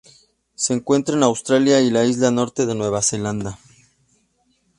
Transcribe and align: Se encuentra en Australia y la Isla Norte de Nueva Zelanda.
Se 0.55 0.73
encuentra 0.73 1.13
en 1.15 1.21
Australia 1.21 1.79
y 1.79 1.91
la 1.91 2.03
Isla 2.05 2.31
Norte 2.31 2.65
de 2.65 2.73
Nueva 2.73 3.03
Zelanda. 3.03 3.59